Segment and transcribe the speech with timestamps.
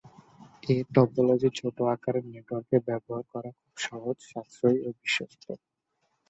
[0.69, 3.23] এ topology ছোট আকারের নেটওয়ার্কে ব্যবহার
[3.57, 5.43] খুব সহজ, সাশ্রয়ী ও বিশ্বস্ত।